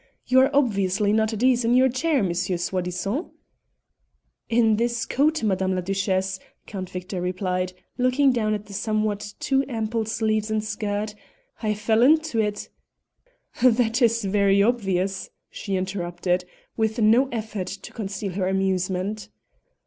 [0.25, 3.27] You are obviously not at ease in your chair, Monsieur Soi disant."
[4.49, 9.35] "It is this coat, Madame la Duchesse," Count Victor replied, looking down at the somewhat
[9.39, 11.13] too ample sleeves and skirt;
[11.61, 12.69] "I fell into it"
[13.61, 16.45] "That is very obvious," she interrupted,
[16.75, 19.29] with no effort to conceal her amusement.